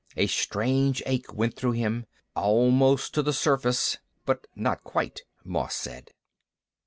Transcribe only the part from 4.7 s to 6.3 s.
quite," Moss said.